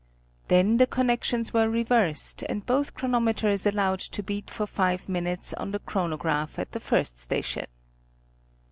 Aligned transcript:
Then 0.47 0.77
the 0.77 0.87
connections 0.87 1.53
were 1.53 1.69
reversed 1.69 2.41
and 2.49 2.65
both 2.65 2.95
chronometers 2.95 3.67
allowed 3.67 3.99
to 3.99 4.23
beat 4.23 4.49
for 4.49 4.65
five 4.65 5.07
minutes 5.07 5.53
on 5.53 5.69
the 5.69 5.77
chronograph 5.79 6.57
at 6.57 6.71
the 6.71 6.79
first 6.79 7.19
station. 7.19 7.67